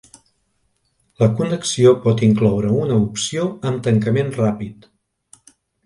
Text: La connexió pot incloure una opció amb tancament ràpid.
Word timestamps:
La 1.23 1.27
connexió 1.41 1.93
pot 2.07 2.25
incloure 2.29 2.73
una 2.81 2.99
opció 3.05 3.47
amb 3.73 3.87
tancament 3.89 4.37
ràpid. 4.43 4.93